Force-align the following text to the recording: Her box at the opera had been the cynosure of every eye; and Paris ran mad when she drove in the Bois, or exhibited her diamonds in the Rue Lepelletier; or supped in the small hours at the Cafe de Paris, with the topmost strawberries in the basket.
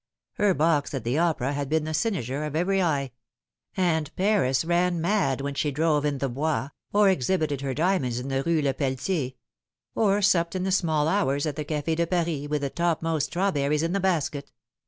Her 0.39 0.55
box 0.55 0.95
at 0.95 1.03
the 1.03 1.19
opera 1.19 1.53
had 1.53 1.69
been 1.69 1.83
the 1.83 1.93
cynosure 1.93 2.43
of 2.43 2.55
every 2.55 2.81
eye; 2.81 3.11
and 3.77 4.09
Paris 4.15 4.65
ran 4.65 4.99
mad 4.99 5.41
when 5.41 5.53
she 5.53 5.69
drove 5.69 6.05
in 6.05 6.17
the 6.17 6.27
Bois, 6.27 6.69
or 6.91 7.07
exhibited 7.07 7.61
her 7.61 7.75
diamonds 7.75 8.19
in 8.19 8.27
the 8.27 8.41
Rue 8.41 8.63
Lepelletier; 8.63 9.33
or 9.93 10.23
supped 10.23 10.55
in 10.55 10.63
the 10.63 10.71
small 10.71 11.07
hours 11.07 11.45
at 11.45 11.55
the 11.55 11.63
Cafe 11.63 11.93
de 11.93 12.07
Paris, 12.07 12.47
with 12.49 12.63
the 12.63 12.71
topmost 12.71 13.27
strawberries 13.27 13.83
in 13.83 13.93
the 13.93 13.99
basket. 13.99 14.51